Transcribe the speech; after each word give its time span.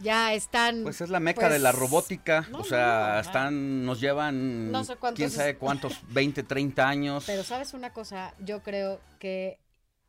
ya 0.00 0.34
están. 0.34 0.82
Pues 0.82 1.00
es 1.00 1.10
la 1.10 1.20
meca 1.20 1.42
pues, 1.42 1.52
de 1.52 1.58
la 1.58 1.72
robótica, 1.72 2.42
no, 2.50 2.58
o 2.58 2.60
no, 2.60 2.64
sea, 2.64 3.20
están, 3.20 3.84
nos 3.84 4.00
llevan 4.00 4.70
No 4.70 4.84
sé 4.84 4.96
cuántos 4.96 5.16
quién 5.16 5.30
sabe 5.30 5.56
cuántos, 5.56 6.00
20, 6.08 6.42
30 6.42 6.88
años. 6.88 7.24
Pero 7.26 7.42
sabes 7.42 7.74
una 7.74 7.92
cosa, 7.92 8.34
yo 8.38 8.62
creo 8.62 9.00
que 9.18 9.58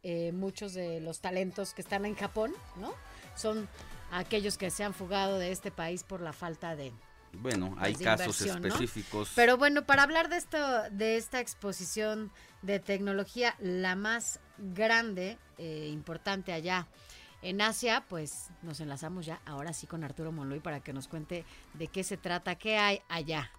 eh, 0.04 0.32
muchos 0.32 0.73
de 0.73 1.00
los 1.02 1.20
talentos 1.20 1.73
que 1.73 1.82
están 1.82 2.05
en 2.05 2.16
Japón, 2.16 2.54
¿no? 2.77 2.94
Son 3.36 3.68
aquellos 4.12 4.58
que 4.58 4.70
se 4.70 4.84
han 4.84 4.94
fugado 4.94 5.38
de 5.38 5.52
este 5.52 5.72
país 5.72 6.04
por 6.04 6.22
la 6.22 6.34
falta 6.34 6.76
de... 6.76 6.91
bueno, 7.34 7.76
hay 7.77 7.94
de 7.96 8.04
casos 8.04 8.41
específicos. 8.41 9.32
Pero 9.35 9.58
bueno, 9.58 9.85
para 9.85 10.04
hablar 10.04 10.30
de 10.30 10.38
esto, 10.38 10.58
de 10.91 11.18
esta 11.18 11.40
exposición 11.40 12.32
de 12.62 12.80
tecnología, 12.80 13.55
la 13.60 13.96
más 13.96 14.40
grande, 14.58 15.38
eh, 15.58 15.90
importante 15.91 16.52
allá 16.52 16.88
en 17.41 17.62
Asia, 17.62 18.04
pues 18.10 18.49
nos 18.62 18.80
enlazamos 18.80 19.26
ya 19.26 19.40
ahora 19.46 19.74
sí 19.74 19.88
con 19.88 20.04
Arturo 20.04 20.32
Monloy 20.32 20.60
para 20.60 20.80
que 20.80 20.93
nos 20.93 21.07
cuente 21.07 21.46
de 21.74 21.88
qué 21.88 22.04
se 22.04 22.18
trata, 22.18 22.55
qué 22.55 22.77
hay 22.77 23.02
allá. 23.10 23.52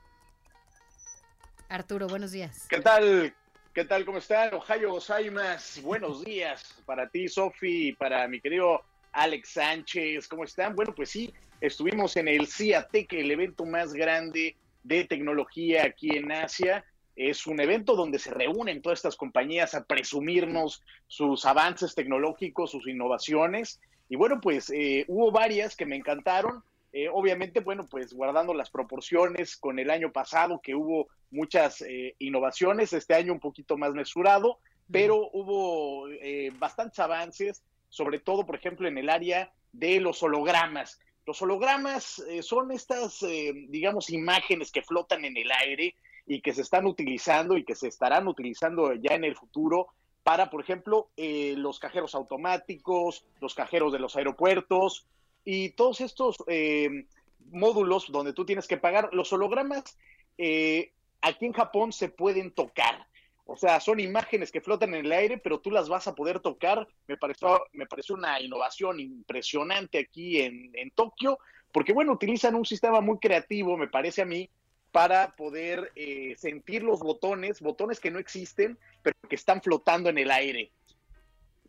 Arturo, 1.69 2.09
buenos 2.09 2.33
días. 2.33 2.67
¿Qué 2.69 2.81
tal? 2.81 3.35
¿Qué 3.75 3.85
tal? 3.85 4.05
¿Cómo 4.05 4.19
están? 4.19 4.53
Ohio 4.55 4.93
Gozaimas. 4.93 5.81
Buenos 5.83 6.25
días 6.25 6.83
para 6.85 7.09
ti, 7.09 7.29
Sofi, 7.29 7.93
para 7.93 8.27
mi 8.27 8.41
querido 8.41 8.83
Alex 9.13 9.51
Sánchez. 9.51 10.27
¿Cómo 10.27 10.45
están? 10.45 10.75
Bueno, 10.75 10.95
pues 10.95 11.11
sí, 11.11 11.33
estuvimos 11.61 12.17
en 12.17 12.29
el 12.29 12.47
CIATEC, 12.47 13.13
el 13.13 13.31
evento 13.31 13.65
más 13.65 13.93
grande 13.93 14.57
de 14.83 15.05
tecnología 15.05 15.85
aquí 15.85 16.17
en 16.17 16.33
Asia. 16.33 16.85
Es 17.19 17.49
un 17.49 17.59
evento 17.59 17.97
donde 17.97 18.21
se 18.21 18.31
reúnen 18.31 18.81
todas 18.81 19.01
estas 19.01 19.17
compañías 19.17 19.75
a 19.75 19.85
presumirnos 19.85 20.85
sus 21.09 21.45
avances 21.47 21.97
tecnológicos, 21.97 22.71
sus 22.71 22.87
innovaciones. 22.87 23.81
Y 24.09 24.15
bueno, 24.15 24.41
pues 24.41 24.71
eh, 24.71 25.05
hubo 25.09 25.33
varias 25.33 25.75
que 25.75 25.85
me 25.85 25.97
encantaron. 25.97 26.63
Eh, 26.93 27.09
obviamente, 27.13 27.59
bueno, 27.59 27.89
pues 27.91 28.15
guardando 28.15 28.55
las 28.55 28.71
proporciones 28.71 29.57
con 29.57 29.81
el 29.81 29.91
año 29.91 30.13
pasado, 30.13 30.61
que 30.63 30.77
hubo 30.77 31.09
muchas 31.33 31.83
eh, 31.83 32.15
innovaciones, 32.21 32.93
este 32.93 33.15
año 33.15 33.33
un 33.33 33.41
poquito 33.41 33.77
más 33.77 33.95
mesurado, 33.95 34.61
pero 34.89 35.29
hubo 35.33 36.09
eh, 36.09 36.53
bastantes 36.57 37.01
avances, 37.01 37.65
sobre 37.89 38.21
todo, 38.21 38.47
por 38.47 38.55
ejemplo, 38.55 38.87
en 38.87 38.97
el 38.97 39.11
área 39.11 39.53
de 39.73 39.99
los 39.99 40.23
hologramas. 40.23 41.01
Los 41.27 41.43
hologramas 41.43 42.23
son 42.41 42.71
estas, 42.71 43.23
digamos, 43.69 44.09
imágenes 44.09 44.73
que 44.73 44.81
flotan 44.81 45.27
en 45.27 45.37
el 45.37 45.51
aire 45.51 45.95
y 46.29 46.43
que 46.43 46.53
se 46.53 46.61
están 46.61 46.87
utilizando 46.87 47.57
y 47.57 47.65
que 47.65 47.75
se 47.75 47.89
estarán 47.89 48.29
utilizando 48.29 48.93
ya 48.93 49.15
en 49.15 49.25
el 49.25 49.35
futuro 49.35 49.89
para, 50.23 50.51
por 50.51 50.61
ejemplo, 50.61 51.09
eh, 51.17 51.55
los 51.57 51.79
cajeros 51.79 52.15
automáticos, 52.15 53.25
los 53.41 53.55
cajeros 53.55 53.95
de 53.95 53.99
los 53.99 54.15
aeropuertos 54.15 55.07
y 55.43 55.71
todos 55.71 56.03
estos 56.03 56.37
eh, 56.47 57.07
módulos 57.51 58.13
donde 58.13 58.35
tú 58.35 58.45
tienes 58.45 58.69
que 58.69 58.77
pagar. 58.77 59.09
Los 59.13 59.33
hologramas 59.33 59.97
eh, 60.37 60.93
aquí 61.23 61.47
en 61.47 61.55
Japón 61.55 61.93
se 61.93 62.11
pueden 62.11 62.51
tocar. 62.51 63.07
O 63.47 63.57
sea, 63.57 63.81
son 63.81 63.99
imágenes 63.99 64.53
que 64.53 64.61
flotan 64.61 64.93
en 64.95 65.07
el 65.07 65.13
aire, 65.13 65.39
pero 65.39 65.61
tú 65.61 65.71
las 65.71 65.89
vas 65.89 66.07
a 66.09 66.15
poder 66.15 66.41
tocar. 66.41 66.87
Me 67.07 67.17
pareció, 67.17 67.63
me 67.73 67.87
pareció 67.87 68.15
una 68.17 68.39
innovación 68.39 69.01
impresionante 69.01 69.99
aquí 69.99 70.43
en, 70.43 70.71
en 70.75 70.91
Tokio, 70.91 71.39
porque 71.73 71.95
bueno, 71.95 72.13
utilizan 72.13 72.55
un 72.55 72.67
sistema 72.67 73.01
muy 73.01 73.19
creativo, 73.19 73.79
me 73.79 73.89
parece 73.89 74.21
a 74.21 74.27
mí, 74.27 74.51
para 74.93 75.37
poder 75.37 75.93
eh, 75.97 76.35
sentir 76.39 76.83
los 76.83 77.01
botones, 77.01 77.61
botones 77.61 78.01
que 78.01 78.11
no 78.11 78.19
existen, 78.19 78.79
pero 79.03 79.15
que 79.29 79.37
están 79.37 79.63
flotando 79.63 80.09
en 80.09 80.19
el 80.19 80.31
aire. 80.31 80.73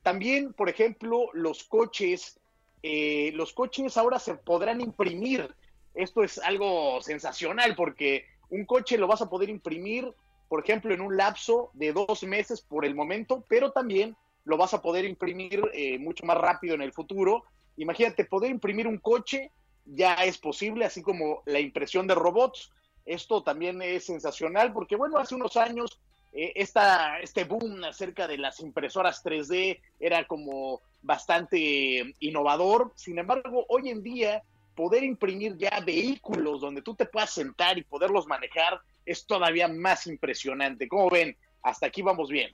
También, 0.02 0.54
por 0.54 0.70
ejemplo, 0.70 1.30
los 1.34 1.64
coches, 1.64 2.40
eh, 2.84 3.32
los 3.34 3.54
coches 3.54 3.98
ahora 3.98 4.20
se 4.20 4.36
podrán 4.36 4.82
imprimir. 4.82 5.54
Esto 5.94 6.24
es 6.24 6.38
algo 6.40 7.02
sensacional 7.02 7.76
porque 7.76 8.26
un 8.50 8.66
coche 8.66 8.98
lo 8.98 9.08
vas 9.08 9.22
a 9.22 9.30
poder 9.30 9.50
imprimir, 9.50 10.14
por 10.48 10.64
ejemplo, 10.64 10.94
en 10.94 11.02
un 11.02 11.18
lapso 11.18 11.72
de 11.74 11.92
dos 11.92 12.24
meses 12.24 12.62
por 12.62 12.86
el 12.86 12.96
momento, 12.96 13.46
pero 13.50 13.72
también 13.72 14.16
lo 14.46 14.58
vas 14.58 14.74
a 14.74 14.82
poder 14.82 15.06
imprimir 15.06 15.62
eh, 15.74 16.00
mucho 16.00 16.26
más 16.26 16.38
rápido 16.38 16.76
en 16.76 16.82
el 16.82 16.94
futuro. 16.94 17.44
Imagínate, 17.78 18.26
poder 18.26 18.50
imprimir 18.50 18.88
un 18.88 18.98
coche 18.98 19.52
ya 19.86 20.16
es 20.16 20.38
posible, 20.38 20.86
así 20.86 21.02
como 21.02 21.44
la 21.46 21.60
impresión 21.60 22.08
de 22.08 22.16
robots. 22.16 22.72
Esto 23.06 23.44
también 23.44 23.82
es 23.82 24.06
sensacional 24.06 24.74
porque, 24.74 24.96
bueno, 24.96 25.18
hace 25.18 25.36
unos 25.36 25.58
años 25.58 26.00
eh, 26.32 26.54
esta, 26.56 27.20
este 27.20 27.44
boom 27.44 27.84
acerca 27.84 28.28
de 28.28 28.38
las 28.38 28.60
impresoras 28.60 29.24
3D 29.24 29.80
era 30.00 30.26
como 30.26 30.82
bastante 31.02 32.14
innovador. 32.20 32.94
Sin 32.96 33.18
embargo, 33.18 33.66
hoy 33.70 33.90
en 33.90 34.04
día 34.04 34.44
poder 34.76 35.04
imprimir 35.04 35.58
ya 35.58 35.80
vehículos 35.86 36.62
donde 36.62 36.82
tú 36.82 36.96
te 36.96 37.06
puedas 37.06 37.32
sentar 37.32 37.78
y 37.78 37.84
poderlos 37.84 38.28
manejar 38.28 38.80
es 39.06 39.26
todavía 39.26 39.68
más 39.68 40.08
impresionante. 40.08 40.88
¿Cómo 40.88 41.10
ven? 41.10 41.36
Hasta 41.62 41.88
aquí 41.88 42.02
vamos 42.02 42.30
bien. 42.30 42.54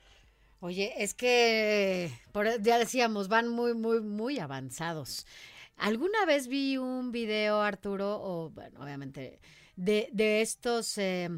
Oye, 0.61 0.94
es 0.97 1.13
que 1.13 2.09
ya 2.61 2.79
decíamos, 2.79 3.28
van 3.28 3.50
muy, 3.50 3.73
muy, 3.73 4.01
muy 4.01 4.39
avanzados. 4.39 5.28
Alguna 5.78 6.25
vez 6.25 6.47
vi 6.47 6.78
un 6.78 7.11
video, 7.11 7.61
Arturo, 7.61 8.19
o 8.22 8.50
bueno, 8.50 8.81
obviamente, 8.81 9.39
de, 9.75 10.09
de 10.11 10.41
estos, 10.41 10.97
eh, 10.97 11.29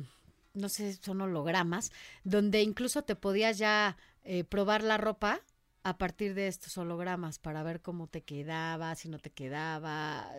no 0.53 0.69
sé, 0.69 0.93
son 0.93 1.21
hologramas, 1.21 1.91
donde 2.23 2.61
incluso 2.61 3.03
te 3.03 3.15
podías 3.15 3.57
ya 3.57 3.97
eh, 4.23 4.43
probar 4.43 4.83
la 4.83 4.97
ropa 4.97 5.41
a 5.83 5.97
partir 5.97 6.33
de 6.33 6.47
estos 6.47 6.77
hologramas 6.77 7.39
para 7.39 7.63
ver 7.63 7.81
cómo 7.81 8.07
te 8.07 8.21
quedaba, 8.21 8.93
si 8.95 9.07
no 9.07 9.19
te 9.19 9.29
quedaba. 9.29 10.29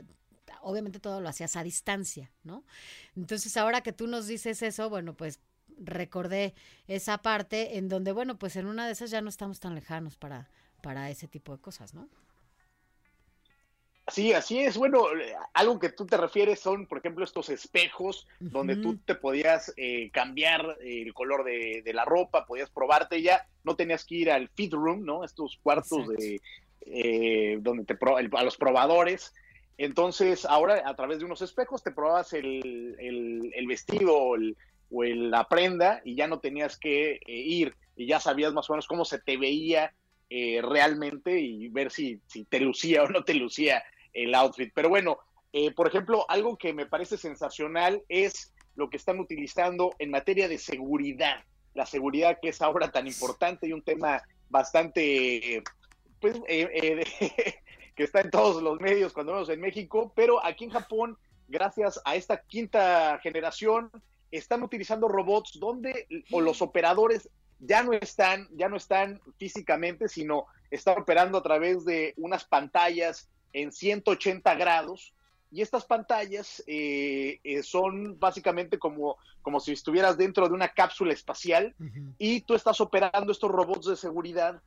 Obviamente 0.61 1.01
todo 1.01 1.21
lo 1.21 1.29
hacías 1.29 1.57
a 1.57 1.63
distancia, 1.63 2.31
¿no? 2.43 2.65
Entonces 3.17 3.57
ahora 3.57 3.81
que 3.81 3.93
tú 3.93 4.07
nos 4.07 4.27
dices 4.27 4.63
eso, 4.63 4.91
bueno, 4.91 5.15
pues 5.15 5.41
recordé 5.79 6.55
esa 6.87 7.19
parte 7.19 7.79
en 7.79 7.89
donde, 7.89 8.13
bueno, 8.13 8.39
pues 8.39 8.57
en 8.57 8.67
una 8.67 8.87
de 8.87 8.93
esas 8.93 9.11
ya 9.11 9.21
no 9.21 9.29
estamos 9.29 9.61
tan 9.61 9.75
lejanos 9.75 10.17
para, 10.17 10.51
para 10.83 11.11
ese 11.11 11.29
tipo 11.29 11.57
de 11.57 11.63
cosas, 11.63 11.95
¿no? 11.95 12.09
Sí, 14.11 14.33
así 14.33 14.59
es. 14.61 14.77
Bueno, 14.77 15.05
eh, 15.17 15.35
algo 15.55 15.79
que 15.79 15.91
tú 15.91 16.07
te 16.07 16.17
refieres 16.17 16.61
son, 16.61 16.87
por 16.87 16.99
ejemplo, 16.99 17.25
estos 17.25 17.49
espejos 17.51 18.27
donde 18.41 18.77
tú 18.77 18.97
te 18.99 19.15
podías 19.15 19.73
eh, 19.77 20.11
cambiar 20.13 20.79
el 20.81 21.13
color 21.15 21.45
de, 21.45 21.83
de 21.85 21.93
la 21.93 22.05
ropa, 22.05 22.47
podías 22.47 22.71
probarte 22.71 23.21
ya, 23.23 23.47
no 23.65 23.77
tenías 23.77 24.05
que 24.05 24.15
ir 24.15 24.31
al 24.31 24.49
feed 24.49 24.73
room, 24.73 25.05
¿no? 25.05 25.25
Estos 25.25 25.59
cuartos 25.63 25.99
Exacto. 26.01 26.13
de 26.23 26.41
eh, 26.91 27.59
donde 27.61 27.85
te 27.85 27.95
pro- 27.97 28.19
el- 28.19 28.31
a 28.35 28.43
los 28.45 28.57
probadores. 28.57 29.35
Entonces, 29.77 30.45
ahora 30.47 30.83
a 30.89 30.97
través 30.97 31.19
de 31.19 31.25
unos 31.27 31.43
espejos 31.43 31.83
te 31.83 31.91
probabas 31.93 32.33
el, 32.33 32.97
el- 32.99 33.53
el 33.55 33.67
vestido 33.67 34.17
o, 34.17 34.37
el- 34.37 34.57
o 34.91 35.05
el- 35.05 35.31
la 35.31 35.47
prenda 35.49 36.01
y 36.05 36.15
ya 36.17 36.27
no 36.27 36.41
tenías 36.41 36.79
que 36.79 37.13
eh, 37.13 37.21
ir 37.27 37.75
y 37.95 38.07
ya 38.07 38.21
sabías 38.21 38.53
más 38.55 38.71
o 38.71 38.73
menos 38.73 38.87
cómo 38.87 39.05
se 39.05 39.19
te 39.19 39.37
veía 39.37 39.93
eh, 40.31 40.61
realmente 40.63 41.39
y 41.41 41.69
ver 41.69 41.91
si, 41.91 42.21
si 42.27 42.45
te 42.45 42.61
lucía 42.61 43.03
o 43.03 43.09
no 43.09 43.23
te 43.25 43.35
lucía 43.35 43.83
el 44.23 44.35
outfit. 44.35 44.73
Pero 44.75 44.89
bueno, 44.89 45.19
eh, 45.53 45.73
por 45.73 45.89
ejemplo, 45.89 46.27
algo 46.29 46.57
que 46.57 46.73
me 46.73 46.87
parece 46.87 47.17
sensacional 47.17 48.03
es 48.09 48.53
lo 48.75 48.91
que 48.91 48.97
están 48.97 49.19
utilizando 49.19 49.95
en 49.99 50.11
materia 50.11 50.49
de 50.49 50.59
seguridad. 50.59 51.45
La 51.75 51.87
seguridad 51.87 52.39
que 52.41 52.51
es 52.51 52.61
ahora 52.61 52.91
tan 52.91 53.07
importante 53.07 53.67
y 53.67 53.73
un 53.73 53.83
tema 53.83 54.23
bastante, 54.49 55.63
pues, 56.21 56.37
eh, 56.49 56.69
eh, 56.75 57.55
que 57.97 58.05
está 58.05 58.21
en 58.21 58.31
todos 58.31 58.63
los 58.63 58.81
medios 58.81 59.13
cuando 59.13 59.33
vemos 59.33 59.49
en 59.49 59.61
México, 59.61 60.13
pero 60.15 60.45
aquí 60.45 60.65
en 60.65 60.71
Japón, 60.71 61.19
gracias 61.49 62.01
a 62.05 62.15
esta 62.15 62.43
quinta 62.43 63.19
generación, 63.23 63.91
están 64.31 64.63
utilizando 64.63 65.09
robots 65.09 65.59
donde 65.59 66.07
o 66.31 66.41
los 66.41 66.61
operadores 66.61 67.31
ya 67.61 67.83
no 67.83 67.93
están, 67.93 68.47
ya 68.53 68.69
no 68.69 68.77
están 68.77 69.21
físicamente, 69.39 70.09
sino 70.09 70.47
están 70.71 70.99
operando 70.99 71.39
a 71.39 71.43
través 71.43 71.85
de 71.85 72.15
unas 72.19 72.45
pantallas 72.45 73.29
en 73.53 73.73
180 73.73 74.55
grados 74.55 75.15
Y 75.51 75.63
estas 75.63 75.85
pantallas 75.85 76.63
eh, 76.67 77.41
eh, 77.43 77.63
son 77.63 78.19
básicamente 78.19 78.79
como, 78.79 79.17
como 79.43 79.61
si 79.61 79.73
estuvieras 79.73 80.17
dentro 80.17 80.49
de 80.49 80.55
una 80.55 80.69
cápsula 80.69 81.13
espacial 81.13 81.75
y 82.19 82.43
tú 82.43 82.55
estás 82.55 82.81
operando 82.81 83.33
estos 83.33 83.51
robots 83.51 83.87
de 83.87 83.97
seguridad 83.97 84.61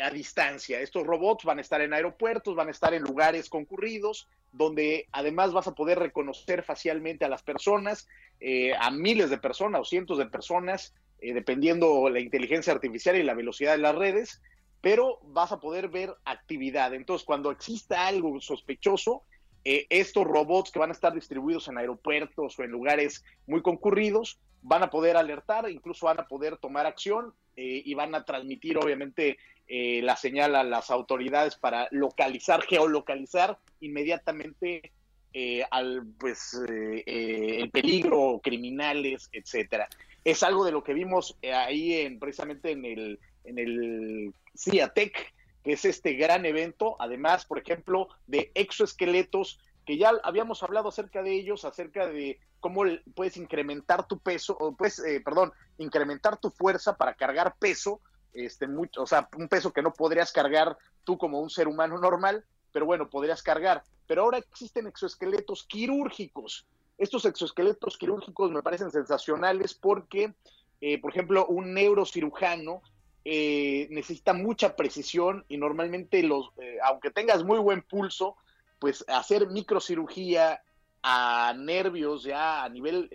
a 0.00 0.10
distancia. 0.10 0.80
Estos 0.80 1.06
robots 1.06 1.44
van 1.44 1.58
a 1.58 1.60
estar 1.60 1.80
en 1.80 1.92
aeropuertos, 1.92 2.54
van 2.54 2.68
a 2.68 2.72
estar 2.72 2.94
en 2.94 3.02
lugares 3.02 3.48
concurridos, 3.48 4.28
donde 4.52 5.06
además 5.12 5.52
vas 5.52 5.66
a 5.66 5.74
poder 5.74 5.98
reconocer 5.98 6.62
facialmente 6.62 7.24
a 7.24 7.28
las 7.28 7.42
personas, 7.42 8.08
eh, 8.40 8.74
a 8.78 8.90
miles 8.90 9.30
de 9.30 9.38
personas 9.38 9.80
o 9.80 9.84
cientos 9.84 10.18
de 10.18 10.26
personas, 10.26 10.94
eh, 11.20 11.34
dependiendo 11.34 12.08
la 12.08 12.20
inteligencia 12.20 12.72
artificial 12.72 13.16
y 13.16 13.22
la 13.22 13.34
velocidad 13.34 13.72
de 13.72 13.78
las 13.78 13.94
redes, 13.94 14.40
pero 14.80 15.18
vas 15.24 15.52
a 15.52 15.60
poder 15.60 15.88
ver 15.88 16.14
actividad. 16.24 16.94
Entonces, 16.94 17.24
cuando 17.24 17.50
exista 17.50 18.06
algo 18.06 18.40
sospechoso, 18.40 19.22
eh, 19.64 19.86
estos 19.90 20.24
robots 20.24 20.70
que 20.70 20.78
van 20.78 20.90
a 20.90 20.92
estar 20.92 21.12
distribuidos 21.12 21.68
en 21.68 21.78
aeropuertos 21.78 22.58
o 22.58 22.62
en 22.62 22.70
lugares 22.70 23.24
muy 23.46 23.62
concurridos, 23.62 24.38
van 24.62 24.82
a 24.82 24.90
poder 24.90 25.16
alertar, 25.16 25.70
incluso 25.70 26.06
van 26.06 26.20
a 26.20 26.26
poder 26.26 26.56
tomar 26.56 26.86
acción 26.86 27.32
y 27.60 27.92
van 27.94 28.14
a 28.14 28.24
transmitir 28.24 28.78
obviamente 28.78 29.36
eh, 29.70 30.00
la 30.02 30.16
señal 30.16 30.54
a 30.56 30.64
las 30.64 30.90
autoridades 30.90 31.54
para 31.56 31.88
localizar, 31.90 32.62
geolocalizar 32.62 33.58
inmediatamente 33.80 34.92
eh, 35.34 35.62
al 35.70 36.06
pues 36.18 36.58
eh, 36.66 37.60
el 37.60 37.70
peligro, 37.70 38.40
criminales, 38.42 39.28
etcétera. 39.30 39.86
Es 40.24 40.42
algo 40.42 40.64
de 40.64 40.72
lo 40.72 40.82
que 40.82 40.94
vimos 40.94 41.36
ahí 41.52 41.96
en 41.96 42.18
precisamente 42.18 42.70
en 42.70 42.86
el 42.86 43.20
en 43.48 43.58
el 43.58 44.34
CIATEC, 44.56 45.34
que 45.64 45.72
es 45.72 45.84
este 45.84 46.14
gran 46.14 46.46
evento, 46.46 46.96
además, 46.98 47.44
por 47.44 47.58
ejemplo, 47.58 48.08
de 48.26 48.50
exoesqueletos 48.54 49.58
que 49.84 49.96
ya 49.96 50.12
habíamos 50.22 50.62
hablado 50.62 50.88
acerca 50.88 51.22
de 51.22 51.32
ellos, 51.32 51.64
acerca 51.64 52.06
de 52.06 52.38
cómo 52.60 52.82
puedes 53.14 53.36
incrementar 53.36 54.06
tu 54.06 54.18
peso, 54.18 54.56
o 54.60 54.76
pues, 54.76 55.02
perdón, 55.24 55.52
incrementar 55.78 56.38
tu 56.38 56.50
fuerza 56.50 56.96
para 56.96 57.14
cargar 57.14 57.56
peso 57.58 58.00
este, 58.34 58.66
mucho, 58.66 59.02
o 59.02 59.06
sea, 59.06 59.28
un 59.36 59.48
peso 59.48 59.72
que 59.72 59.82
no 59.82 59.92
podrías 59.92 60.32
cargar 60.32 60.76
tú 61.04 61.18
como 61.18 61.40
un 61.40 61.50
ser 61.50 61.68
humano 61.68 61.98
normal, 61.98 62.44
pero 62.72 62.86
bueno, 62.86 63.08
podrías 63.08 63.42
cargar. 63.42 63.82
Pero 64.06 64.22
ahora 64.22 64.38
existen 64.38 64.86
exoesqueletos 64.86 65.64
quirúrgicos. 65.64 66.66
Estos 66.98 67.24
exoesqueletos 67.24 67.96
quirúrgicos 67.96 68.50
me 68.50 68.62
parecen 68.62 68.90
sensacionales 68.90 69.74
porque, 69.74 70.34
eh, 70.80 71.00
por 71.00 71.12
ejemplo, 71.12 71.46
un 71.46 71.74
neurocirujano 71.74 72.82
eh, 73.30 73.88
necesita 73.90 74.32
mucha 74.32 74.74
precisión 74.76 75.44
y 75.48 75.58
normalmente 75.58 76.22
los, 76.22 76.50
eh, 76.62 76.78
aunque 76.84 77.10
tengas 77.10 77.44
muy 77.44 77.58
buen 77.58 77.82
pulso, 77.82 78.36
pues 78.78 79.04
hacer 79.08 79.48
microcirugía 79.48 80.62
a 81.02 81.54
nervios 81.56 82.24
ya 82.24 82.64
a 82.64 82.68
nivel 82.68 83.08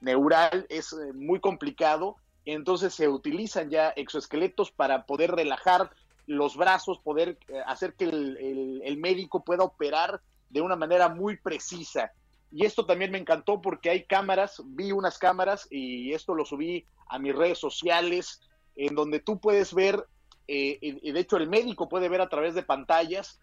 neural 0.00 0.66
es 0.68 0.96
muy 1.14 1.40
complicado 1.40 2.16
entonces 2.44 2.94
se 2.94 3.08
utilizan 3.08 3.70
ya 3.70 3.90
exoesqueletos 3.90 4.70
para 4.70 5.06
poder 5.06 5.30
relajar 5.32 5.90
los 6.26 6.56
brazos, 6.56 6.98
poder 6.98 7.38
eh, 7.48 7.60
hacer 7.66 7.94
que 7.94 8.04
el, 8.04 8.96
médico 8.98 9.44
pueda 9.44 9.64
operar 9.64 10.20
de 10.50 10.60
una 10.60 10.76
manera 10.76 11.08
muy 11.08 11.36
precisa. 11.36 12.12
Y 12.50 12.66
esto 12.66 12.84
también 12.84 13.10
me 13.10 13.18
encantó 13.18 13.60
porque 13.60 13.90
hay 13.90 14.04
cámaras, 14.04 14.62
vi 14.64 14.92
unas 14.92 15.18
cámaras 15.18 15.66
y 15.70 16.12
esto 16.12 16.34
lo 16.34 16.44
subí 16.44 16.84
a 17.08 17.18
mis 17.18 17.34
redes 17.34 17.58
sociales, 17.58 18.42
en 18.76 18.94
donde 18.94 19.20
tú 19.20 19.40
puedes 19.40 19.74
ver, 19.74 20.06
eh, 20.48 20.78
y 20.80 21.12
de 21.12 21.20
hecho 21.20 21.36
el 21.36 21.48
médico 21.48 21.88
puede 21.88 22.08
ver 22.08 22.20
a 22.20 22.28
través 22.28 22.54
de 22.54 22.62
pantallas 22.62 23.40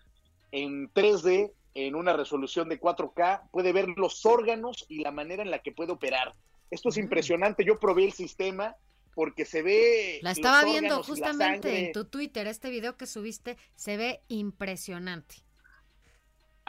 en 0.51 0.91
3D, 0.93 1.51
en 1.73 1.95
una 1.95 2.13
resolución 2.13 2.69
de 2.69 2.79
4K, 2.79 3.49
puede 3.51 3.73
ver 3.73 3.87
los 3.95 4.25
órganos 4.25 4.85
y 4.89 5.01
la 5.01 5.11
manera 5.11 5.43
en 5.43 5.51
la 5.51 5.59
que 5.59 5.71
puede 5.71 5.91
operar. 5.91 6.33
Esto 6.71 6.89
es 6.89 6.97
impresionante, 6.97 7.65
yo 7.65 7.79
probé 7.79 8.05
el 8.05 8.13
sistema 8.13 8.75
porque 9.13 9.45
se 9.45 9.61
ve... 9.61 10.19
La 10.21 10.31
estaba 10.31 10.63
viendo 10.63 11.03
justamente 11.03 11.87
en 11.87 11.91
tu 11.91 12.05
Twitter, 12.05 12.47
este 12.47 12.69
video 12.69 12.95
que 12.97 13.05
subiste 13.05 13.57
se 13.75 13.97
ve 13.97 14.21
impresionante. 14.27 15.35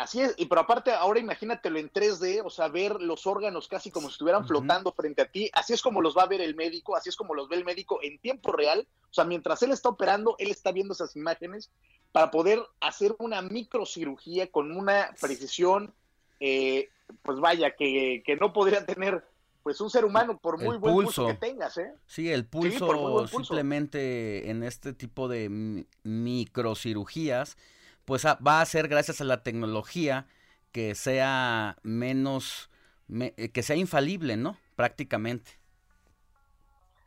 Así 0.00 0.22
es, 0.22 0.34
y 0.38 0.46
pero 0.46 0.62
aparte 0.62 0.92
ahora 0.92 1.20
imagínatelo 1.20 1.78
en 1.78 1.92
3D, 1.92 2.40
o 2.42 2.48
sea, 2.48 2.68
ver 2.68 3.02
los 3.02 3.26
órganos 3.26 3.68
casi 3.68 3.90
como 3.90 4.08
si 4.08 4.12
estuvieran 4.12 4.46
flotando 4.46 4.92
frente 4.92 5.20
a 5.20 5.26
ti, 5.26 5.50
así 5.52 5.74
es 5.74 5.82
como 5.82 6.00
los 6.00 6.16
va 6.16 6.22
a 6.22 6.26
ver 6.26 6.40
el 6.40 6.54
médico, 6.54 6.96
así 6.96 7.10
es 7.10 7.16
como 7.16 7.34
los 7.34 7.50
ve 7.50 7.56
el 7.56 7.66
médico 7.66 7.98
en 8.02 8.18
tiempo 8.18 8.50
real, 8.50 8.88
o 9.10 9.12
sea, 9.12 9.24
mientras 9.24 9.62
él 9.62 9.72
está 9.72 9.90
operando, 9.90 10.36
él 10.38 10.50
está 10.50 10.72
viendo 10.72 10.94
esas 10.94 11.16
imágenes 11.16 11.68
para 12.12 12.30
poder 12.30 12.62
hacer 12.80 13.14
una 13.18 13.42
microcirugía 13.42 14.50
con 14.50 14.72
una 14.72 15.14
precisión, 15.20 15.92
eh, 16.40 16.88
pues 17.22 17.38
vaya, 17.38 17.76
que, 17.76 18.22
que 18.24 18.36
no 18.36 18.54
podría 18.54 18.86
tener 18.86 19.22
pues 19.62 19.82
un 19.82 19.90
ser 19.90 20.06
humano, 20.06 20.38
por 20.38 20.56
muy 20.56 20.78
buen 20.78 20.94
pulso. 20.94 21.26
que 21.26 21.34
tengas, 21.34 21.76
¿eh? 21.76 21.92
Sí, 22.06 22.32
el 22.32 22.46
pulso, 22.46 23.28
simplemente 23.28 24.48
en 24.48 24.62
este 24.62 24.94
tipo 24.94 25.28
de 25.28 25.84
microcirugías, 26.04 27.58
pues 28.10 28.26
va 28.26 28.60
a 28.60 28.66
ser 28.66 28.88
gracias 28.88 29.20
a 29.20 29.24
la 29.24 29.44
tecnología 29.44 30.26
que 30.72 30.96
sea 30.96 31.76
menos, 31.84 32.68
eh, 33.08 33.50
que 33.52 33.62
sea 33.62 33.76
infalible, 33.76 34.36
¿no? 34.36 34.56
Prácticamente. 34.74 35.52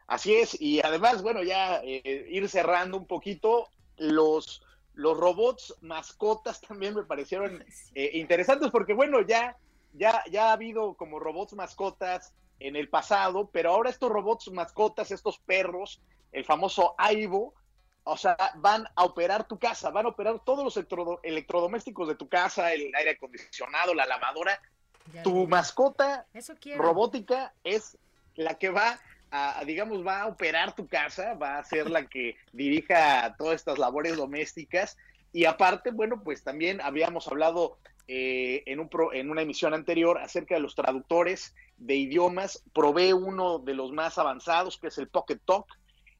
Así 0.07 0.33
es, 0.33 0.55
y 0.61 0.79
además, 0.79 1.21
bueno, 1.21 1.44
ya 1.44 1.81
eh, 1.83 2.25
ir 2.29 2.47
cerrando 2.47 2.95
un 2.95 3.05
poquito, 3.05 3.67
los, 3.97 4.63
los 4.94 5.17
robots 5.17 5.75
mascotas 5.81 6.61
también 6.61 6.95
me 6.95 7.03
parecieron 7.03 7.65
eh, 7.95 8.11
interesantes 8.13 8.71
porque, 8.71 8.94
bueno, 8.94 9.19
ya, 9.27 9.57
ya, 9.91 10.23
ya 10.31 10.51
ha 10.51 10.53
habido 10.53 10.94
como 10.94 11.19
robots 11.19 11.51
mascotas 11.51 12.33
en 12.59 12.77
el 12.77 12.88
pasado, 12.88 13.49
pero 13.51 13.71
ahora 13.71 13.89
estos 13.89 14.09
robots 14.09 14.49
mascotas, 14.53 15.11
estos 15.11 15.38
perros, 15.39 16.01
el 16.31 16.45
famoso 16.45 16.95
Aibo, 16.97 17.56
o 18.03 18.17
sea, 18.17 18.35
van 18.55 18.85
a 18.95 19.03
operar 19.03 19.47
tu 19.47 19.57
casa, 19.57 19.89
van 19.89 20.05
a 20.05 20.09
operar 20.09 20.39
todos 20.44 20.63
los 20.63 21.19
electrodomésticos 21.23 22.07
de 22.07 22.15
tu 22.15 22.27
casa, 22.27 22.73
el 22.73 22.94
aire 22.95 23.11
acondicionado, 23.11 23.94
la 23.94 24.05
lavadora. 24.05 24.59
tu 25.23 25.47
mascota 25.47 26.25
robótica 26.75 27.53
es 27.63 27.97
la 28.35 28.55
que 28.55 28.69
va 28.69 29.00
a, 29.31 29.63
digamos, 29.65 30.05
va 30.05 30.21
a 30.21 30.27
operar 30.27 30.75
tu 30.75 30.88
casa, 30.88 31.33
va 31.33 31.57
a 31.57 31.63
ser 31.63 31.89
la 31.89 32.05
que 32.05 32.35
dirija 32.53 33.35
todas 33.38 33.55
estas 33.55 33.79
labores 33.79 34.17
domésticas. 34.17 34.97
Y 35.31 35.45
aparte, 35.45 35.91
bueno, 35.91 36.21
pues 36.23 36.44
también 36.44 36.79
habíamos 36.81 37.27
hablado 37.27 37.77
eh, 38.07 38.61
en, 38.67 38.79
un 38.79 38.89
en 39.13 39.31
una 39.31 39.41
emisión 39.41 39.73
anterior 39.73 40.19
acerca 40.19 40.56
de 40.56 40.61
los 40.61 40.75
traductores 40.75 41.56
de 41.77 41.95
idiomas. 41.95 42.63
Probé 42.73 43.13
uno 43.13 43.57
de 43.57 43.73
los 43.73 43.91
más 43.91 44.17
avanzados, 44.19 44.77
que 44.77 44.88
es 44.88 44.97
el 44.99 45.07
Pocket 45.07 45.39
Talk. 45.45 45.65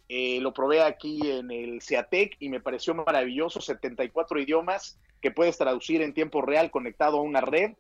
Eh, 0.10 0.40
lo 0.42 0.54
probé 0.54 0.82
aquí 0.82 1.20
en 1.30 1.50
el 1.52 1.82
CEATEC 1.82 2.36
y 2.40 2.50
me 2.50 2.60
pareció 2.60 2.94
maravilloso, 2.94 3.62
74 3.62 4.40
idiomas 4.40 5.00
que 5.22 5.32
puedes 5.32 5.58
traducir 5.58 6.02
en 6.02 6.14
tiempo 6.14 6.42
real 6.42 6.70
conectado 6.72 7.18
a 7.18 7.22
una 7.22 7.42
red, 7.42 7.72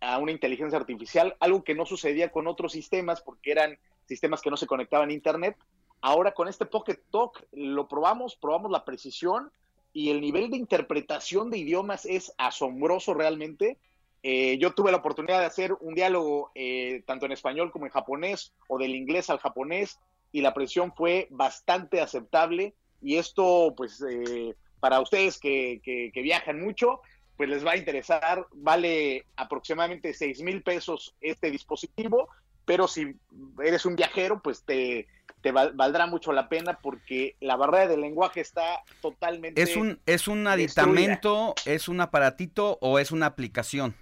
a 0.00 0.18
una 0.18 0.32
inteligencia 0.32 0.78
artificial, 0.78 1.36
algo 1.40 1.64
que 1.64 1.74
no 1.74 1.84
sucedía 1.86 2.30
con 2.30 2.46
otros 2.46 2.72
sistemas 2.72 3.20
porque 3.20 3.52
eran 3.52 3.78
sistemas 4.06 4.40
que 4.40 4.50
no 4.50 4.56
se 4.56 4.66
conectaban 4.66 5.10
a 5.10 5.12
Internet. 5.12 5.56
Ahora 6.00 6.32
con 6.32 6.48
este 6.48 6.66
Pocket 6.66 6.98
Talk 7.10 7.46
lo 7.52 7.88
probamos, 7.88 8.36
probamos 8.36 8.70
la 8.70 8.84
precisión, 8.84 9.50
y 9.96 10.10
el 10.10 10.20
nivel 10.20 10.50
de 10.50 10.58
interpretación 10.58 11.48
de 11.48 11.56
idiomas 11.56 12.04
es 12.04 12.30
asombroso 12.36 13.14
realmente. 13.14 13.78
Eh, 14.22 14.58
yo 14.58 14.74
tuve 14.74 14.90
la 14.90 14.98
oportunidad 14.98 15.40
de 15.40 15.46
hacer 15.46 15.72
un 15.80 15.94
diálogo 15.94 16.50
eh, 16.54 17.02
tanto 17.06 17.24
en 17.24 17.32
español 17.32 17.72
como 17.72 17.86
en 17.86 17.92
japonés 17.92 18.52
o 18.68 18.76
del 18.76 18.94
inglés 18.94 19.30
al 19.30 19.38
japonés 19.38 19.98
y 20.32 20.40
la 20.40 20.54
presión 20.54 20.92
fue 20.94 21.28
bastante 21.30 22.00
aceptable 22.00 22.74
y 23.02 23.16
esto 23.16 23.74
pues 23.76 24.02
eh, 24.08 24.54
para 24.80 25.00
ustedes 25.00 25.38
que, 25.38 25.80
que, 25.82 26.10
que, 26.12 26.22
viajan 26.22 26.60
mucho 26.60 27.00
pues 27.36 27.48
les 27.48 27.66
va 27.66 27.72
a 27.72 27.76
interesar, 27.76 28.46
vale 28.52 29.26
aproximadamente 29.36 30.14
6 30.14 30.40
mil 30.42 30.62
pesos 30.62 31.14
este 31.20 31.50
dispositivo, 31.50 32.28
pero 32.64 32.88
si 32.88 33.14
eres 33.62 33.84
un 33.84 33.94
viajero 33.94 34.40
pues 34.42 34.64
te, 34.64 35.06
te 35.42 35.52
valdrá 35.52 36.06
mucho 36.06 36.32
la 36.32 36.48
pena 36.48 36.78
porque 36.82 37.36
la 37.40 37.56
barrera 37.56 37.86
del 37.86 38.00
lenguaje 38.00 38.40
está 38.40 38.82
totalmente. 39.00 39.62
¿Es 39.62 39.76
un, 39.76 40.00
es 40.06 40.28
un 40.28 40.46
aditamento, 40.46 41.54
es 41.64 41.88
un 41.88 42.00
aparatito 42.00 42.78
o 42.80 42.98
es 42.98 43.12
una 43.12 43.26
aplicación? 43.26 43.94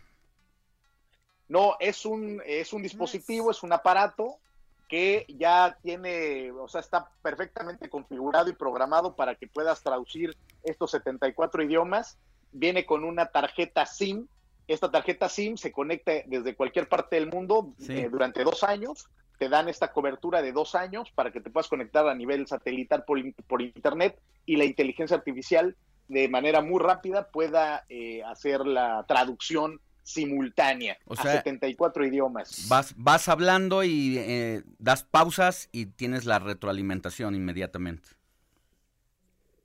No, 1.49 1.77
es 1.81 2.07
un, 2.07 2.41
es 2.47 2.73
un 2.73 2.83
dispositivo, 2.83 3.51
es 3.51 3.63
un 3.63 3.73
aparato 3.73 4.39
que 4.95 5.27
ya 5.29 5.77
tiene, 5.83 6.53
o 6.53 6.69
sea, 6.69 6.81
está 6.81 7.11
perfectamente 7.21 7.91
configurado 7.91 8.49
y 8.49 8.53
programado 8.53 9.17
para 9.17 9.35
que 9.35 9.49
puedas 9.49 9.83
traducir 9.83 10.37
estos 10.63 10.93
74 10.93 11.65
idiomas. 11.65 12.17
Viene 12.53 12.87
con 12.87 13.03
una 13.03 13.27
tarjeta 13.27 13.87
SIM. 13.87 14.29
Esta 14.69 14.93
tarjeta 14.93 15.29
SIM 15.29 15.57
se 15.57 15.73
conecta 15.73 16.13
desde 16.27 16.55
cualquier 16.55 16.89
parte 16.89 17.17
del 17.17 17.29
mundo 17.29 17.75
eh, 17.89 18.09
durante 18.09 18.45
dos 18.45 18.63
años 18.63 19.09
te 19.37 19.49
dan 19.49 19.69
esta 19.69 19.91
cobertura 19.91 20.43
de 20.43 20.53
dos 20.53 20.77
años 20.77 21.11
para 21.11 21.33
que 21.33 21.41
te 21.41 21.51
puedas 21.51 21.67
conectar 21.67 22.07
a 22.07 22.15
nivel 22.15 22.47
satelital 22.47 23.03
por, 23.03 23.19
por 23.49 23.63
internet 23.63 24.17
y 24.47 24.55
la 24.55 24.65
inteligencia 24.65 25.17
artificial 25.17 25.75
de 26.07 26.29
manera 26.29 26.61
muy 26.61 26.81
rápida 26.81 27.27
pueda 27.33 27.85
eh, 27.89 28.23
hacer 28.23 28.65
la 28.65 29.05
traducción 29.09 29.81
simultánea 30.05 30.99
a 31.09 31.23
74 31.23 32.07
idiomas. 32.07 32.69
Vas, 32.69 32.95
vas 32.97 33.29
hablando 33.29 33.83
y 33.83 34.19
eh, 34.19 34.63
das 34.79 35.03
pausas 35.03 35.69
y 35.73 35.87
tienes 35.87 36.27
la 36.27 36.39
retroalimentación 36.39 37.35
inmediatamente. 37.35 38.11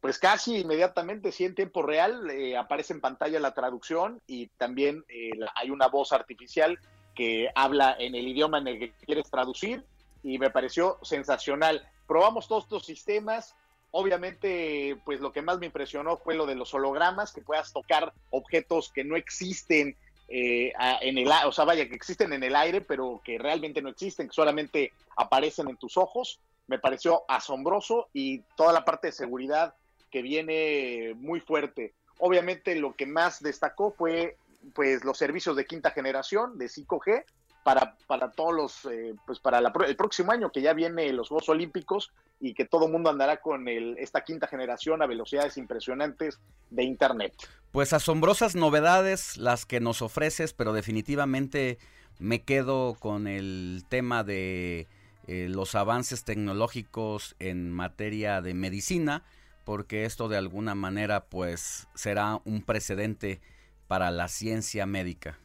Pues 0.01 0.17
casi 0.17 0.59
inmediatamente, 0.59 1.33
sí, 1.33 1.43
en 1.43 1.55
tiempo 1.55 1.83
real, 1.83 2.29
eh, 2.31 2.55
aparece 2.55 2.93
en 2.93 3.01
pantalla 3.01 3.39
la 3.41 3.53
traducción 3.53 4.21
y 4.27 4.47
también 4.57 5.03
eh, 5.09 5.31
hay 5.55 5.69
una 5.71 5.87
voz 5.87 6.13
artificial 6.13 6.79
que 7.13 7.49
habla 7.53 7.97
en 7.99 8.15
el 8.15 8.25
idioma 8.25 8.59
en 8.59 8.67
el 8.69 8.79
que 8.79 8.91
quieres 9.05 9.29
traducir 9.29 9.83
y 10.23 10.39
me 10.39 10.49
pareció 10.49 10.99
sensacional. 11.01 11.85
Probamos 12.07 12.47
todos 12.47 12.63
estos 12.63 12.85
sistemas, 12.85 13.55
obviamente, 13.91 14.97
pues 15.03 15.19
lo 15.19 15.33
que 15.33 15.41
más 15.41 15.59
me 15.59 15.65
impresionó 15.65 16.15
fue 16.15 16.33
lo 16.33 16.45
de 16.45 16.55
los 16.55 16.73
hologramas, 16.73 17.33
que 17.33 17.41
puedas 17.41 17.73
tocar 17.73 18.13
objetos 18.29 18.93
que 18.93 19.03
no 19.03 19.17
existen 19.17 19.97
eh, 20.29 20.71
en 21.01 21.17
el, 21.17 21.29
o 21.45 21.51
sea, 21.51 21.65
vaya, 21.65 21.87
que 21.87 21.95
existen 21.95 22.33
en 22.33 22.43
el 22.43 22.55
aire, 22.55 22.81
pero 22.81 23.21
que 23.23 23.37
realmente 23.37 23.81
no 23.81 23.89
existen, 23.89 24.27
que 24.27 24.33
solamente 24.33 24.93
aparecen 25.17 25.69
en 25.69 25.77
tus 25.77 25.97
ojos. 25.97 26.39
Me 26.67 26.77
pareció 26.77 27.23
asombroso 27.27 28.09
y 28.13 28.39
toda 28.55 28.71
la 28.71 28.85
parte 28.85 29.07
de 29.07 29.13
seguridad 29.13 29.73
que 30.11 30.21
viene 30.21 31.15
muy 31.15 31.39
fuerte. 31.39 31.93
Obviamente 32.19 32.75
lo 32.75 32.93
que 32.95 33.05
más 33.05 33.41
destacó 33.41 33.91
fue 33.91 34.37
pues 34.73 35.03
los 35.03 35.17
servicios 35.17 35.55
de 35.55 35.65
quinta 35.65 35.91
generación 35.91 36.57
de 36.57 36.65
5G 36.65 37.23
para, 37.63 37.95
para 38.07 38.31
todos 38.31 38.53
los, 38.53 38.85
eh, 38.85 39.13
pues 39.25 39.39
para 39.39 39.59
el 39.59 39.95
próximo 39.95 40.31
año 40.31 40.51
que 40.51 40.61
ya 40.61 40.73
viene 40.73 41.11
los 41.13 41.29
Juegos 41.29 41.49
Olímpicos 41.49 42.11
y 42.39 42.53
que 42.53 42.65
todo 42.65 42.87
mundo 42.87 43.09
andará 43.09 43.41
con 43.41 43.67
el, 43.67 43.97
esta 43.97 44.23
quinta 44.23 44.47
generación 44.47 45.01
a 45.01 45.07
velocidades 45.07 45.57
impresionantes 45.57 46.39
de 46.69 46.83
Internet. 46.83 47.33
Pues 47.71 47.93
asombrosas 47.93 48.55
novedades 48.55 49.37
las 49.37 49.65
que 49.65 49.79
nos 49.79 50.01
ofreces, 50.01 50.53
pero 50.53 50.73
definitivamente 50.73 51.77
me 52.17 52.41
quedo 52.41 52.95
con 52.99 53.27
el 53.27 53.83
tema 53.89 54.23
de 54.23 54.87
eh, 55.27 55.47
los 55.49 55.75
avances 55.75 56.23
tecnológicos 56.23 57.35
en 57.39 57.71
materia 57.71 58.41
de 58.41 58.53
medicina, 58.53 59.23
porque 59.65 60.05
esto 60.05 60.27
de 60.27 60.37
alguna 60.37 60.75
manera 60.75 61.25
pues 61.25 61.87
será 61.93 62.41
un 62.45 62.63
precedente 62.63 63.39
para 63.87 64.09
la 64.11 64.27
ciencia 64.27 64.85
médica. 64.85 65.37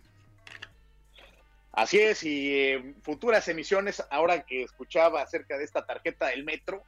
Así 1.76 1.98
es, 1.98 2.22
y 2.22 2.54
eh, 2.54 2.94
futuras 3.02 3.48
emisiones, 3.48 4.02
ahora 4.10 4.44
que 4.44 4.62
escuchaba 4.62 5.22
acerca 5.22 5.58
de 5.58 5.64
esta 5.64 5.84
tarjeta 5.84 6.28
del 6.28 6.44
metro, 6.44 6.84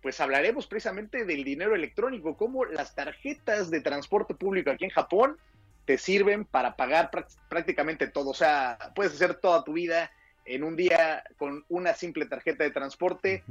pues 0.00 0.18
hablaremos 0.18 0.66
precisamente 0.66 1.26
del 1.26 1.44
dinero 1.44 1.74
electrónico, 1.74 2.36
cómo 2.38 2.64
las 2.64 2.94
tarjetas 2.94 3.70
de 3.70 3.82
transporte 3.82 4.34
público 4.34 4.70
aquí 4.70 4.84
en 4.84 4.90
Japón 4.90 5.36
te 5.84 5.98
sirven 5.98 6.46
para 6.46 6.74
pagar 6.74 7.10
prácticamente 7.50 8.08
todo. 8.08 8.30
O 8.30 8.34
sea, 8.34 8.78
puedes 8.94 9.12
hacer 9.12 9.34
toda 9.34 9.62
tu 9.62 9.74
vida 9.74 10.10
en 10.46 10.64
un 10.64 10.74
día 10.74 11.22
con 11.36 11.64
una 11.68 11.94
simple 11.94 12.24
tarjeta 12.24 12.64
de 12.64 12.70
transporte, 12.70 13.44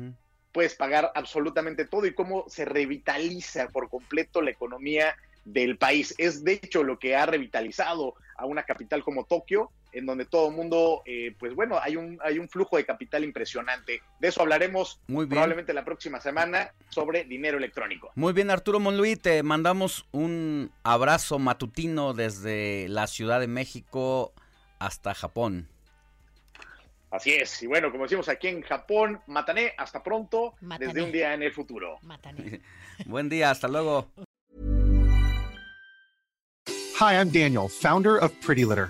puedes 0.51 0.74
pagar 0.74 1.12
absolutamente 1.13 1.86
todo 1.86 2.08
y 2.08 2.15
cómo 2.15 2.46
se 2.50 2.65
revitaliza 2.65 3.67
por 3.67 3.89
completo 3.89 4.41
la 4.41 4.51
economía 4.51 5.15
del 5.46 5.77
país. 5.77 6.15
Es 6.17 6.43
de 6.43 6.53
hecho 6.53 6.84
lo 6.84 6.98
que 6.98 7.15
ha 7.15 7.27
revitalizado 7.27 8.15
a 8.36 8.48
una 8.48 8.63
capital 8.63 9.03
como 9.03 9.25
Tokio, 9.25 9.72
en 9.91 10.05
donde 10.05 10.25
todo 10.25 10.50
el 10.50 10.55
mundo, 10.55 11.01
eh, 11.05 11.36
pues 11.38 11.55
bueno, 11.55 11.79
hay 11.81 11.96
un, 11.96 12.19
hay 12.24 12.39
un 12.39 12.50
flujo 12.50 12.77
de 12.77 12.86
capital 12.86 13.24
impresionante. 13.24 14.01
De 14.19 14.27
eso 14.27 14.41
hablaremos 14.41 15.00
probablemente 15.08 15.74
la 15.74 15.86
próxima 15.86 16.19
semana 16.19 16.74
sobre 16.89 17.24
dinero 17.24 17.58
electrónico. 17.58 18.12
Muy 18.15 18.34
bien, 18.34 18.51
Arturo 18.51 18.79
Monluí, 18.79 19.15
te 19.15 19.43
mandamos 19.43 20.05
un 20.12 20.72
abrazo 20.84 21.39
matutino 21.39 22.13
desde 22.13 22.88
la 22.89 23.08
Ciudad 23.08 23.39
de 23.39 23.48
México 23.48 24.34
hasta 24.79 25.13
Japón. 25.13 25.67
Así 27.12 27.31
es, 27.31 27.63
y 27.63 27.67
bueno, 27.67 27.91
como 27.91 28.03
decimos 28.03 28.29
aquí 28.29 28.50
en 28.50 28.62
Japón, 28.62 29.19
Matané, 29.25 29.74
hasta 29.77 30.03
pronto, 30.03 30.53
desde 30.77 31.01
un 31.01 31.12
día 31.12 31.34
en 31.34 31.41
el 31.41 31.51
futuro. 31.51 31.98
Matané. 32.03 32.62
Buen 33.05 33.29
día, 33.29 33.50
hasta 33.50 33.67
luego. 33.67 34.08
Hi, 37.00 37.15
I'm 37.15 37.31
Daniel, 37.31 37.67
founder 37.69 38.17
of 38.22 38.31
Pretty 38.46 38.65
Litter. 38.65 38.89